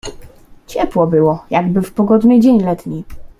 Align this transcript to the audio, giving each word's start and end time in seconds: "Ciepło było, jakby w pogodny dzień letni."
"Ciepło 0.67 1.07
było, 1.07 1.45
jakby 1.49 1.81
w 1.81 1.93
pogodny 1.93 2.39
dzień 2.39 2.61
letni." 2.61 3.03